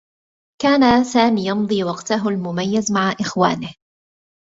[0.61, 3.73] كان سامي يمضي وقته المميّز مع إخوانه.